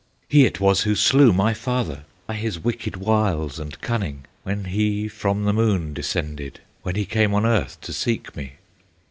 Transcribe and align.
"He 0.27 0.47
it 0.47 0.59
was 0.59 0.81
who 0.81 0.95
slew 0.95 1.31
my 1.31 1.53
father, 1.53 2.05
By 2.25 2.33
his 2.33 2.57
wicked 2.57 2.97
wiles 2.97 3.59
and 3.59 3.79
cunning, 3.81 4.25
When 4.41 4.63
he 4.63 5.07
from 5.07 5.43
the 5.45 5.53
moon 5.53 5.93
descended, 5.93 6.59
When 6.81 6.95
he 6.95 7.05
came 7.05 7.35
on 7.35 7.45
earth 7.45 7.79
to 7.81 7.93
seek 7.93 8.35
me. 8.35 8.53